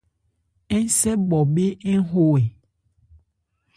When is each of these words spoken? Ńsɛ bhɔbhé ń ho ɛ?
Ńsɛ 0.83 1.11
bhɔbhé 1.27 1.67
ń 1.95 1.99
ho 2.09 2.23
ɛ? 2.39 2.43